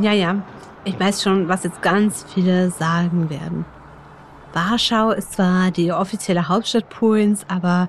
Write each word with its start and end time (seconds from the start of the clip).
Ja, 0.00 0.12
ja, 0.12 0.42
ich 0.84 0.98
weiß 0.98 1.22
schon, 1.22 1.48
was 1.48 1.64
jetzt 1.64 1.82
ganz 1.82 2.24
viele 2.32 2.70
sagen 2.70 3.28
werden. 3.28 3.64
Warschau 4.52 5.10
ist 5.10 5.32
zwar 5.34 5.70
die 5.70 5.92
offizielle 5.92 6.48
Hauptstadt 6.48 6.88
Polens, 6.88 7.44
aber 7.48 7.88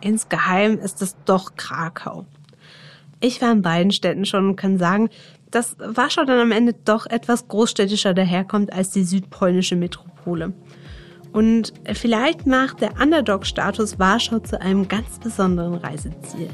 insgeheim 0.00 0.78
ist 0.78 1.02
es 1.02 1.16
doch 1.24 1.56
Krakau. 1.56 2.24
Ich 3.20 3.42
war 3.42 3.52
in 3.52 3.62
beiden 3.62 3.92
Städten 3.92 4.24
schon 4.24 4.48
und 4.48 4.56
kann 4.56 4.78
sagen, 4.78 5.10
dass 5.50 5.76
Warschau 5.78 6.24
dann 6.24 6.40
am 6.40 6.52
Ende 6.52 6.74
doch 6.84 7.06
etwas 7.06 7.48
großstädtischer 7.48 8.14
daherkommt 8.14 8.72
als 8.72 8.90
die 8.90 9.04
südpolnische 9.04 9.76
Metropole. 9.76 10.54
Und 11.32 11.72
vielleicht 11.92 12.46
macht 12.46 12.80
der 12.80 13.00
Underdog-Status 13.00 13.98
Warschau 13.98 14.38
zu 14.38 14.60
einem 14.60 14.88
ganz 14.88 15.18
besonderen 15.18 15.74
Reiseziel. 15.74 16.48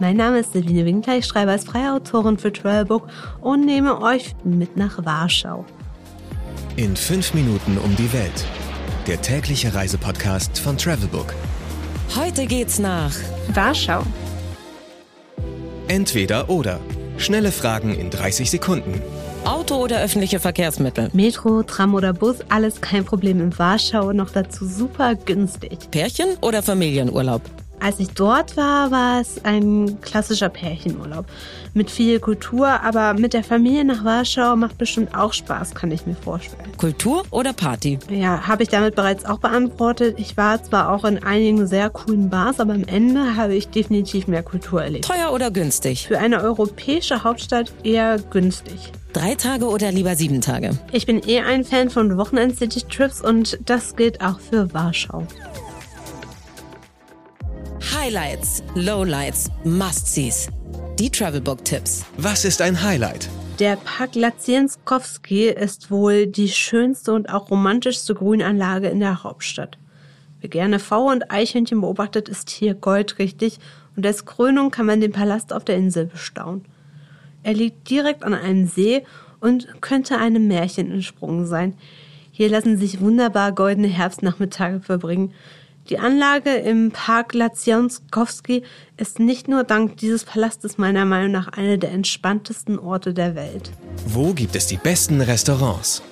Mein 0.00 0.16
Name 0.16 0.40
ist 0.40 0.52
Sabine 0.52 0.84
Winkler, 0.84 1.18
ich 1.18 1.26
schreibe 1.26 1.52
als 1.52 1.64
freie 1.64 1.92
Autorin 1.92 2.36
für 2.36 2.52
Travelbook 2.52 3.06
und 3.40 3.64
nehme 3.64 4.00
euch 4.02 4.34
mit 4.42 4.76
nach 4.76 5.04
Warschau. 5.04 5.64
In 6.74 6.96
fünf 6.96 7.32
Minuten 7.32 7.78
um 7.78 7.94
die 7.94 8.12
Welt. 8.12 8.44
Der 9.06 9.22
tägliche 9.22 9.72
Reisepodcast 9.72 10.58
von 10.58 10.76
Travelbook. 10.76 11.32
Heute 12.16 12.46
geht's 12.46 12.80
nach 12.80 13.12
Warschau. 13.52 14.02
Entweder 15.86 16.50
oder. 16.50 16.80
Schnelle 17.16 17.52
Fragen 17.52 17.94
in 17.94 18.10
30 18.10 18.50
Sekunden. 18.50 19.00
Auto 19.44 19.76
oder 19.76 20.00
öffentliche 20.02 20.40
Verkehrsmittel. 20.40 21.10
Metro, 21.12 21.62
Tram 21.62 21.94
oder 21.94 22.12
Bus, 22.12 22.38
alles 22.48 22.80
kein 22.80 23.04
Problem 23.04 23.40
in 23.40 23.56
Warschau, 23.56 24.12
noch 24.12 24.30
dazu 24.30 24.66
super 24.66 25.14
günstig. 25.14 25.90
Pärchen 25.92 26.36
oder 26.40 26.64
Familienurlaub. 26.64 27.42
Als 27.84 28.00
ich 28.00 28.08
dort 28.12 28.56
war, 28.56 28.90
war 28.90 29.20
es 29.20 29.44
ein 29.44 29.98
klassischer 30.00 30.48
Pärchenurlaub. 30.48 31.26
Mit 31.74 31.90
viel 31.90 32.18
Kultur, 32.18 32.66
aber 32.66 33.12
mit 33.12 33.34
der 33.34 33.44
Familie 33.44 33.84
nach 33.84 34.06
Warschau 34.06 34.56
macht 34.56 34.78
bestimmt 34.78 35.14
auch 35.14 35.34
Spaß, 35.34 35.74
kann 35.74 35.90
ich 35.90 36.06
mir 36.06 36.14
vorstellen. 36.14 36.72
Kultur 36.78 37.24
oder 37.30 37.52
Party? 37.52 37.98
Ja, 38.08 38.46
habe 38.46 38.62
ich 38.62 38.70
damit 38.70 38.94
bereits 38.94 39.26
auch 39.26 39.38
beantwortet. 39.38 40.18
Ich 40.18 40.34
war 40.38 40.62
zwar 40.62 40.92
auch 40.92 41.04
in 41.04 41.22
einigen 41.22 41.66
sehr 41.66 41.90
coolen 41.90 42.30
Bars, 42.30 42.58
aber 42.58 42.72
am 42.72 42.84
Ende 42.84 43.36
habe 43.36 43.54
ich 43.54 43.68
definitiv 43.68 44.28
mehr 44.28 44.42
Kultur 44.42 44.82
erlebt. 44.82 45.04
Teuer 45.04 45.30
oder 45.30 45.50
günstig? 45.50 46.06
Für 46.08 46.18
eine 46.18 46.40
europäische 46.40 47.22
Hauptstadt 47.22 47.70
eher 47.82 48.16
günstig. 48.18 48.92
Drei 49.12 49.34
Tage 49.34 49.66
oder 49.66 49.92
lieber 49.92 50.16
sieben 50.16 50.40
Tage? 50.40 50.70
Ich 50.90 51.04
bin 51.04 51.20
eh 51.28 51.40
ein 51.40 51.64
Fan 51.64 51.90
von 51.90 52.16
Wochenend-City-Trips 52.16 53.20
und 53.20 53.58
das 53.66 53.94
gilt 53.94 54.22
auch 54.22 54.40
für 54.40 54.72
Warschau. 54.72 55.26
Highlights, 58.04 58.62
Lowlights, 58.74 59.50
Must-Sees. 59.64 60.50
Die 60.98 61.08
Travelbook-Tipps. 61.08 62.04
Was 62.18 62.44
ist 62.44 62.60
ein 62.60 62.82
Highlight? 62.82 63.30
Der 63.58 63.76
Park 63.76 64.14
Lazienskowski 64.14 65.48
ist 65.48 65.90
wohl 65.90 66.26
die 66.26 66.50
schönste 66.50 67.14
und 67.14 67.30
auch 67.30 67.50
romantischste 67.50 68.14
Grünanlage 68.14 68.88
in 68.88 69.00
der 69.00 69.24
Hauptstadt. 69.24 69.78
Wer 70.42 70.50
gerne 70.50 70.80
V 70.80 71.10
und 71.10 71.30
Eichhörnchen 71.30 71.80
beobachtet, 71.80 72.28
ist 72.28 72.50
hier 72.50 72.74
goldrichtig 72.74 73.58
und 73.96 74.04
als 74.04 74.26
Krönung 74.26 74.70
kann 74.70 74.84
man 74.84 75.00
den 75.00 75.12
Palast 75.12 75.54
auf 75.54 75.64
der 75.64 75.78
Insel 75.78 76.04
bestaunen. 76.04 76.66
Er 77.42 77.54
liegt 77.54 77.88
direkt 77.88 78.22
an 78.22 78.34
einem 78.34 78.66
See 78.66 79.06
und 79.40 79.80
könnte 79.80 80.18
einem 80.18 80.46
Märchen 80.46 80.90
entsprungen 80.90 81.46
sein. 81.46 81.72
Hier 82.32 82.50
lassen 82.50 82.76
sich 82.76 83.00
wunderbar 83.00 83.52
goldene 83.52 83.88
Herbstnachmittage 83.88 84.80
verbringen. 84.80 85.32
Die 85.90 85.98
Anlage 85.98 86.50
im 86.50 86.92
Park 86.92 87.34
Lazianskowski 87.34 88.62
ist 88.96 89.18
nicht 89.18 89.48
nur 89.48 89.64
dank 89.64 89.98
dieses 89.98 90.24
Palastes 90.24 90.78
meiner 90.78 91.04
Meinung 91.04 91.30
nach 91.30 91.48
einer 91.48 91.76
der 91.76 91.92
entspanntesten 91.92 92.78
Orte 92.78 93.12
der 93.12 93.34
Welt. 93.34 93.70
Wo 94.06 94.32
gibt 94.32 94.56
es 94.56 94.66
die 94.66 94.78
besten 94.78 95.20
Restaurants? 95.20 96.02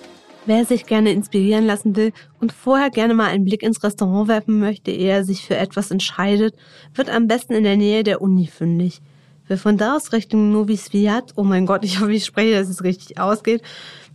Wer 0.45 0.67
sich 0.67 0.85
gerne 0.85 1.13
inspirieren 1.13 1.65
lassen 1.65 1.97
will 1.97 2.13
und 2.39 2.53
vorher 2.53 2.91
gerne 2.91 3.15
mal 3.15 3.29
einen 3.29 3.47
Blick 3.47 3.63
ins 3.63 3.83
Restaurant 3.83 4.29
werfen 4.29 4.59
möchte, 4.59 4.91
ehe 4.91 5.11
er 5.11 5.25
sich 5.25 5.47
für 5.47 5.57
etwas 5.57 5.91
entscheidet, 5.91 6.55
wird 6.95 7.09
am 7.09 7.27
besten 7.27 7.55
in 7.55 7.65
der 7.65 7.79
Nähe 7.79 8.03
der 8.03 8.21
Uni 8.21 8.49
fündig. 8.49 9.01
Wer 9.49 9.59
von 9.59 9.77
da 9.77 9.97
aus 9.97 10.13
Richtung 10.13 10.53
Novi 10.53 10.77
Sviat, 10.77 11.33
oh 11.37 11.43
mein 11.43 11.67
Gott, 11.67 11.85
ich 11.85 12.01
hoffe, 12.01 12.13
ich 12.13 12.25
spreche, 12.25 12.55
dass 12.55 12.69
es 12.69 12.85
richtig 12.85 13.19
ausgeht, 13.19 13.63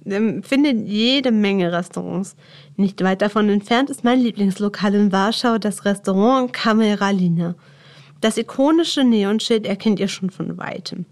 ähm, 0.06 0.42
findet 0.42 0.88
jede 0.88 1.32
Menge 1.32 1.72
Restaurants. 1.72 2.36
Nicht 2.76 3.04
weit 3.04 3.22
davon 3.22 3.50
entfernt 3.50 3.90
ist 3.90 4.04
mein 4.04 4.20
Lieblingslokal 4.20 4.96
in 4.96 5.12
Warschau, 5.12 5.58
das 5.58 5.86
Restaurant 5.86 6.54
Kameralina. 6.54 7.56
Das 8.22 8.38
ikonische 8.38 9.04
Neonschild 9.04 9.66
erkennt 9.66 10.00
ihr 10.00 10.08
schon 10.08 10.30
von 10.30 10.58
weitem. 10.58 11.06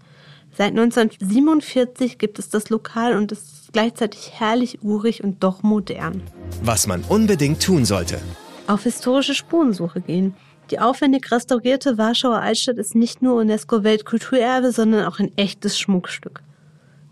Seit 0.56 0.70
1947 0.70 2.16
gibt 2.16 2.38
es 2.38 2.48
das 2.48 2.70
Lokal 2.70 3.16
und 3.16 3.30
es 3.30 3.42
ist 3.42 3.72
gleichzeitig 3.72 4.32
herrlich 4.32 4.82
urig 4.82 5.22
und 5.22 5.42
doch 5.42 5.62
modern. 5.62 6.22
Was 6.62 6.86
man 6.86 7.04
unbedingt 7.04 7.62
tun 7.62 7.84
sollte. 7.84 8.18
Auf 8.66 8.84
historische 8.84 9.34
Spurensuche 9.34 10.00
gehen. 10.00 10.34
Die 10.70 10.80
aufwendig 10.80 11.30
restaurierte 11.30 11.96
Warschauer 11.96 12.40
Altstadt 12.40 12.78
ist 12.78 12.94
nicht 12.94 13.22
nur 13.22 13.40
UNESCO-Weltkulturerbe, 13.40 14.72
sondern 14.72 15.06
auch 15.06 15.20
ein 15.20 15.36
echtes 15.36 15.78
Schmuckstück. 15.78 16.42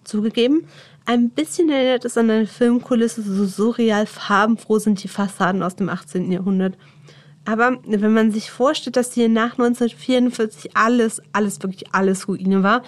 Zugegeben, 0.02 0.66
ein 1.06 1.30
bisschen 1.30 1.70
erinnert 1.70 2.04
es 2.04 2.18
an 2.18 2.30
eine 2.30 2.46
Filmkulisse, 2.46 3.22
so 3.22 3.44
surreal 3.44 4.06
farbenfroh 4.06 4.78
sind 4.78 5.02
die 5.02 5.08
Fassaden 5.08 5.62
aus 5.62 5.76
dem 5.76 5.88
18. 5.88 6.32
Jahrhundert. 6.32 6.76
Aber 7.44 7.78
wenn 7.84 8.12
man 8.12 8.32
sich 8.32 8.50
vorstellt, 8.50 8.96
dass 8.96 9.12
hier 9.12 9.28
nach 9.28 9.52
1944 9.52 10.76
alles, 10.76 11.20
alles, 11.32 11.62
wirklich 11.62 11.92
alles 11.92 12.26
Ruine 12.26 12.62
war, 12.62 12.82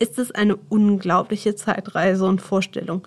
ist 0.00 0.18
es 0.18 0.32
eine 0.32 0.56
unglaubliche 0.68 1.54
Zeitreise 1.54 2.24
und 2.24 2.42
Vorstellung. 2.42 3.06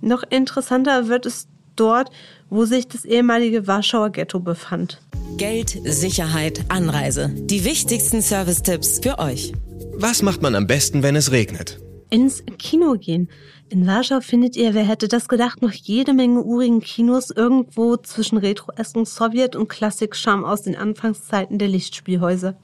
Noch 0.00 0.22
interessanter 0.28 1.08
wird 1.08 1.26
es 1.26 1.48
dort, 1.76 2.10
wo 2.48 2.64
sich 2.64 2.88
das 2.88 3.04
ehemalige 3.04 3.66
Warschauer 3.66 4.10
Ghetto 4.10 4.40
befand. 4.40 5.00
Geld, 5.36 5.78
Sicherheit, 5.84 6.64
Anreise. 6.68 7.30
Die 7.34 7.64
wichtigsten 7.64 8.22
Service-Tipps 8.22 9.00
für 9.02 9.18
euch. 9.18 9.52
Was 9.94 10.22
macht 10.22 10.40
man 10.40 10.54
am 10.54 10.66
besten, 10.66 11.02
wenn 11.02 11.16
es 11.16 11.30
regnet? 11.30 11.78
ins 12.08 12.44
Kino 12.58 12.94
gehen. 12.94 13.28
In 13.68 13.86
Warschau 13.86 14.20
findet 14.20 14.56
ihr, 14.56 14.74
wer 14.74 14.84
hätte 14.84 15.08
das 15.08 15.28
gedacht, 15.28 15.60
noch 15.60 15.72
jede 15.72 16.14
Menge 16.14 16.42
urigen 16.42 16.80
Kinos 16.80 17.30
irgendwo 17.30 17.96
zwischen 17.96 18.38
retroesken 18.38 19.04
Sowjet 19.04 19.56
und 19.56 19.68
Klassik-Charme 19.68 20.44
aus 20.44 20.62
den 20.62 20.76
Anfangszeiten 20.76 21.58
der 21.58 21.68
Lichtspielhäuser. 21.68 22.56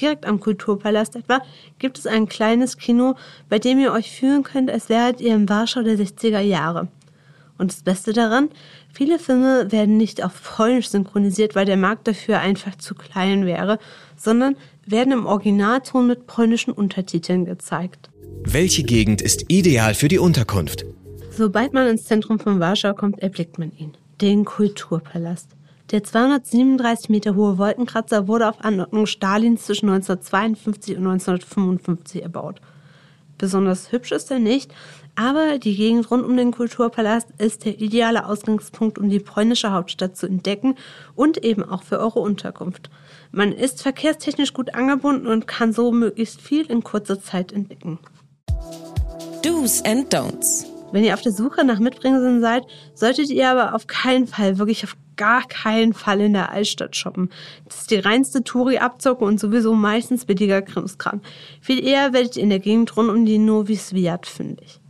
Direkt 0.00 0.26
am 0.26 0.40
Kulturpalast 0.40 1.16
etwa 1.16 1.40
gibt 1.78 1.98
es 1.98 2.06
ein 2.06 2.28
kleines 2.28 2.76
Kino, 2.76 3.16
bei 3.48 3.58
dem 3.58 3.78
ihr 3.78 3.92
euch 3.92 4.10
fühlen 4.12 4.42
könnt, 4.42 4.70
als 4.70 4.88
wäret 4.88 5.20
ihr 5.20 5.34
im 5.34 5.48
Warschau 5.48 5.82
der 5.82 5.98
60er 5.98 6.40
Jahre. 6.40 6.88
Und 7.58 7.72
das 7.72 7.82
Beste 7.82 8.12
daran, 8.12 8.50
viele 8.92 9.18
Filme 9.18 9.70
werden 9.72 9.96
nicht 9.96 10.22
auf 10.22 10.42
Polnisch 10.42 10.88
synchronisiert, 10.88 11.54
weil 11.54 11.66
der 11.66 11.76
Markt 11.76 12.06
dafür 12.06 12.40
einfach 12.40 12.76
zu 12.76 12.94
klein 12.94 13.46
wäre, 13.46 13.78
sondern 14.16 14.56
werden 14.84 15.12
im 15.12 15.26
Originalton 15.26 16.06
mit 16.06 16.26
polnischen 16.26 16.72
Untertiteln 16.72 17.44
gezeigt. 17.44 18.10
Welche 18.44 18.82
Gegend 18.82 19.22
ist 19.22 19.46
ideal 19.48 19.94
für 19.94 20.08
die 20.08 20.18
Unterkunft? 20.18 20.84
Sobald 21.30 21.72
man 21.72 21.88
ins 21.88 22.04
Zentrum 22.04 22.38
von 22.38 22.60
Warschau 22.60 22.94
kommt, 22.94 23.18
erblickt 23.18 23.58
man 23.58 23.72
ihn. 23.76 23.92
Den 24.20 24.44
Kulturpalast. 24.44 25.50
Der 25.90 26.02
237 26.02 27.10
Meter 27.10 27.36
hohe 27.36 27.58
Wolkenkratzer 27.58 28.26
wurde 28.26 28.48
auf 28.48 28.64
Anordnung 28.64 29.06
Stalins 29.06 29.66
zwischen 29.66 29.88
1952 29.88 30.96
und 30.96 31.06
1955 31.06 32.22
erbaut. 32.22 32.60
Besonders 33.38 33.92
hübsch 33.92 34.12
ist 34.12 34.30
er 34.30 34.38
nicht, 34.38 34.72
aber 35.14 35.58
die 35.58 35.74
Gegend 35.74 36.10
rund 36.10 36.24
um 36.24 36.36
den 36.36 36.52
Kulturpalast 36.52 37.28
ist 37.38 37.64
der 37.64 37.80
ideale 37.80 38.26
Ausgangspunkt, 38.26 38.98
um 38.98 39.08
die 39.08 39.18
polnische 39.18 39.72
Hauptstadt 39.72 40.16
zu 40.16 40.26
entdecken 40.26 40.76
und 41.14 41.42
eben 41.42 41.64
auch 41.64 41.82
für 41.82 41.98
eure 41.98 42.20
Unterkunft. 42.20 42.90
Man 43.32 43.52
ist 43.52 43.82
verkehrstechnisch 43.82 44.52
gut 44.52 44.74
angebunden 44.74 45.26
und 45.26 45.46
kann 45.46 45.72
so 45.72 45.90
möglichst 45.92 46.40
viel 46.40 46.66
in 46.66 46.84
kurzer 46.84 47.20
Zeit 47.20 47.52
entdecken. 47.52 47.98
Do's 49.42 49.82
and 49.84 50.12
Don'ts. 50.12 50.75
Wenn 50.92 51.04
ihr 51.04 51.14
auf 51.14 51.22
der 51.22 51.32
Suche 51.32 51.64
nach 51.64 51.78
Mitbringseln 51.78 52.40
seid, 52.40 52.64
solltet 52.94 53.30
ihr 53.30 53.50
aber 53.50 53.74
auf 53.74 53.86
keinen 53.86 54.26
Fall, 54.26 54.58
wirklich 54.58 54.84
auf 54.84 54.96
gar 55.16 55.46
keinen 55.48 55.94
Fall 55.94 56.20
in 56.20 56.34
der 56.34 56.52
Altstadt 56.52 56.94
shoppen. 56.94 57.30
Das 57.64 57.80
ist 57.80 57.90
die 57.90 57.98
reinste 57.98 58.44
Touri-Abzocke 58.44 59.24
und 59.24 59.40
sowieso 59.40 59.74
meistens 59.74 60.24
billiger 60.26 60.62
Krimskram. 60.62 61.20
Viel 61.60 61.84
eher 61.84 62.12
werdet 62.12 62.36
ihr 62.36 62.42
in 62.42 62.50
der 62.50 62.60
Gegend 62.60 62.96
rund 62.96 63.10
um 63.10 63.26
die 63.26 63.38
Novi 63.38 63.76
Sviat 63.76 64.26
fündig. 64.26 64.80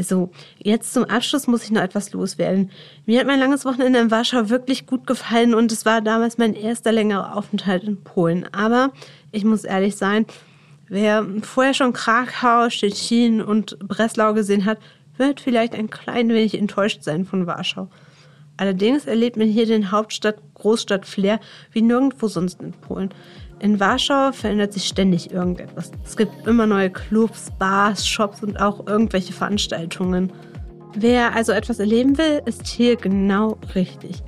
So, 0.00 0.30
jetzt 0.58 0.92
zum 0.92 1.04
Abschluss 1.04 1.46
muss 1.46 1.62
ich 1.62 1.70
noch 1.70 1.82
etwas 1.82 2.12
loswerden. 2.12 2.70
Mir 3.06 3.20
hat 3.20 3.28
mein 3.28 3.38
langes 3.38 3.64
Wochenende 3.64 4.00
in 4.00 4.10
Warschau 4.10 4.50
wirklich 4.50 4.86
gut 4.86 5.06
gefallen 5.06 5.54
und 5.54 5.70
es 5.70 5.86
war 5.86 6.00
damals 6.00 6.36
mein 6.36 6.54
erster 6.54 6.90
längerer 6.90 7.36
Aufenthalt 7.36 7.84
in 7.84 8.02
Polen. 8.02 8.52
Aber 8.52 8.92
ich 9.30 9.44
muss 9.44 9.62
ehrlich 9.62 9.94
sein, 9.94 10.26
wer 10.94 11.26
vorher 11.42 11.74
schon 11.74 11.92
Krakau, 11.92 12.70
Stettin 12.70 13.42
und 13.42 13.78
Breslau 13.80 14.32
gesehen 14.32 14.64
hat, 14.64 14.78
wird 15.16 15.40
vielleicht 15.40 15.74
ein 15.74 15.90
klein 15.90 16.28
wenig 16.28 16.56
enttäuscht 16.56 17.02
sein 17.02 17.24
von 17.24 17.46
Warschau. 17.46 17.88
Allerdings 18.56 19.06
erlebt 19.06 19.36
man 19.36 19.48
hier 19.48 19.66
den 19.66 19.90
Hauptstadt-Großstadt-Flair 19.90 21.40
wie 21.72 21.82
nirgendwo 21.82 22.28
sonst 22.28 22.62
in 22.62 22.72
Polen. 22.72 23.10
In 23.58 23.80
Warschau 23.80 24.30
verändert 24.30 24.72
sich 24.72 24.86
ständig 24.86 25.32
irgendetwas. 25.32 25.90
Es 26.04 26.16
gibt 26.16 26.46
immer 26.46 26.66
neue 26.66 26.90
Clubs, 26.90 27.50
Bars, 27.58 28.06
Shops 28.06 28.44
und 28.44 28.60
auch 28.60 28.86
irgendwelche 28.86 29.32
Veranstaltungen. 29.32 30.32
Wer 30.94 31.34
also 31.34 31.50
etwas 31.50 31.80
erleben 31.80 32.16
will, 32.18 32.40
ist 32.46 32.68
hier 32.68 32.94
genau 32.94 33.58
richtig. 33.74 34.22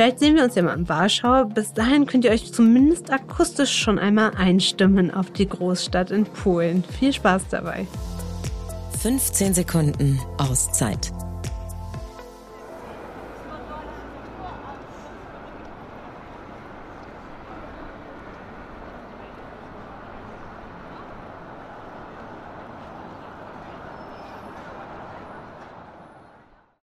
Vielleicht 0.00 0.20
sehen 0.20 0.34
wir 0.34 0.44
uns 0.44 0.54
ja 0.54 0.62
mal 0.62 0.78
in 0.78 0.88
Warschau. 0.88 1.44
Bis 1.44 1.74
dahin 1.74 2.06
könnt 2.06 2.24
ihr 2.24 2.30
euch 2.30 2.54
zumindest 2.54 3.12
akustisch 3.12 3.70
schon 3.70 3.98
einmal 3.98 4.32
einstimmen 4.34 5.10
auf 5.10 5.30
die 5.30 5.46
Großstadt 5.46 6.10
in 6.10 6.24
Polen. 6.24 6.82
Viel 6.98 7.12
Spaß 7.12 7.48
dabei. 7.50 7.86
15 9.02 9.52
Sekunden 9.52 10.18
Auszeit 10.38 11.12